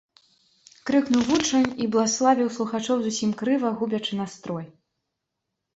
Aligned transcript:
—крыкнуў 0.89 1.21
вучань 1.27 1.69
і 1.85 1.89
блаславіў 1.97 2.49
слухачоў 2.57 2.97
зусім 3.09 3.31
крыва, 3.45 3.69
губячы 3.83 4.13
настрой. 4.25 4.65